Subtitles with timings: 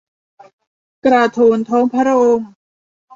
[1.05, 2.39] กระโถนท้องพระโรง